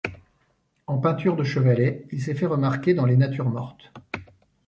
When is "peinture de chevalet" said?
0.97-2.07